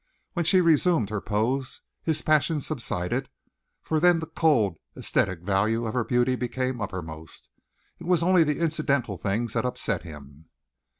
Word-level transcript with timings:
When 0.33 0.45
she 0.45 0.61
resumed 0.61 1.11
her 1.11 1.21
pose, 1.21 1.81
his 2.01 2.23
passion 2.23 2.59
subsided, 2.59 3.29
for 3.83 3.99
then 3.99 4.19
the 4.19 4.25
cold, 4.25 4.79
æsthetic 4.97 5.43
value 5.43 5.85
of 5.85 5.93
her 5.93 6.03
beauty 6.03 6.35
became 6.35 6.81
uppermost. 6.81 7.49
It 7.99 8.07
was 8.07 8.23
only 8.23 8.43
the 8.43 8.57
incidental 8.57 9.19
things 9.19 9.53
that 9.53 9.63
upset 9.63 10.01
him. 10.01 10.49